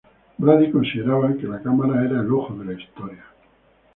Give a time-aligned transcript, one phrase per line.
[0.39, 3.23] Brady, consideraba que la cámara era el ojo de la historia.